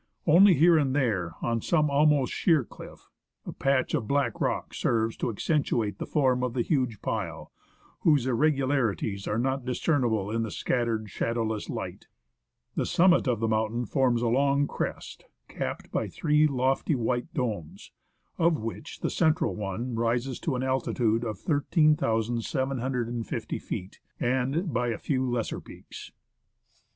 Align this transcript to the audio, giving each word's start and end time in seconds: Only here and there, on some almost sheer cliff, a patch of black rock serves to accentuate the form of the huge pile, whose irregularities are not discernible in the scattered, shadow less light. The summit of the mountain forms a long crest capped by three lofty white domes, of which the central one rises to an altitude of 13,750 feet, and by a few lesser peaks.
Only 0.25 0.55
here 0.55 0.79
and 0.79 0.95
there, 0.95 1.33
on 1.43 1.61
some 1.61 1.91
almost 1.91 2.33
sheer 2.33 2.63
cliff, 2.63 3.07
a 3.45 3.53
patch 3.53 3.93
of 3.93 4.07
black 4.07 4.41
rock 4.41 4.73
serves 4.73 5.15
to 5.17 5.29
accentuate 5.29 5.99
the 5.99 6.07
form 6.07 6.41
of 6.43 6.55
the 6.55 6.63
huge 6.63 7.03
pile, 7.03 7.51
whose 7.99 8.25
irregularities 8.25 9.27
are 9.27 9.37
not 9.37 9.63
discernible 9.63 10.31
in 10.31 10.41
the 10.41 10.49
scattered, 10.49 11.11
shadow 11.11 11.43
less 11.43 11.69
light. 11.69 12.07
The 12.73 12.87
summit 12.87 13.27
of 13.27 13.41
the 13.41 13.47
mountain 13.47 13.85
forms 13.85 14.23
a 14.23 14.27
long 14.27 14.65
crest 14.65 15.25
capped 15.47 15.91
by 15.91 16.07
three 16.07 16.47
lofty 16.47 16.95
white 16.95 17.31
domes, 17.35 17.91
of 18.39 18.57
which 18.57 19.01
the 19.01 19.09
central 19.11 19.55
one 19.55 19.93
rises 19.93 20.39
to 20.39 20.55
an 20.55 20.63
altitude 20.63 21.23
of 21.23 21.37
13,750 21.37 23.59
feet, 23.59 23.99
and 24.19 24.73
by 24.73 24.87
a 24.87 24.97
few 24.97 25.29
lesser 25.29 25.61
peaks. 25.61 26.11